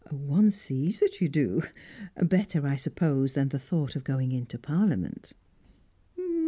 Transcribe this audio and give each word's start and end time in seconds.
"One 0.11 0.49
sees 0.49 0.99
that 0.99 1.21
you 1.21 1.29
do. 1.29 1.61
Better, 2.19 2.65
I 2.65 2.75
suppose, 2.75 3.33
than 3.33 3.49
the 3.49 3.59
thought 3.59 3.95
of 3.95 4.03
going 4.03 4.31
into 4.31 4.57
Parliament." 4.57 5.33